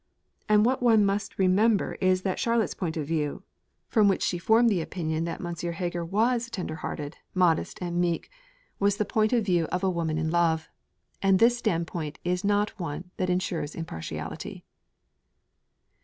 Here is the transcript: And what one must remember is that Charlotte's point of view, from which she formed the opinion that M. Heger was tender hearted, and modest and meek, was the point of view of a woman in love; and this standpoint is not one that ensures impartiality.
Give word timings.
And 0.49 0.65
what 0.65 0.81
one 0.81 1.05
must 1.05 1.37
remember 1.37 1.93
is 2.01 2.23
that 2.23 2.39
Charlotte's 2.39 2.73
point 2.73 2.97
of 2.97 3.05
view, 3.05 3.43
from 3.87 4.07
which 4.07 4.23
she 4.23 4.39
formed 4.39 4.67
the 4.71 4.81
opinion 4.81 5.25
that 5.25 5.45
M. 5.45 5.53
Heger 5.73 6.03
was 6.03 6.49
tender 6.49 6.77
hearted, 6.77 7.17
and 7.17 7.23
modest 7.35 7.77
and 7.83 8.01
meek, 8.01 8.31
was 8.79 8.97
the 8.97 9.05
point 9.05 9.31
of 9.31 9.45
view 9.45 9.65
of 9.65 9.83
a 9.83 9.91
woman 9.91 10.17
in 10.17 10.31
love; 10.31 10.69
and 11.21 11.37
this 11.37 11.55
standpoint 11.55 12.17
is 12.23 12.43
not 12.43 12.79
one 12.79 13.11
that 13.17 13.29
ensures 13.29 13.75
impartiality. 13.75 14.65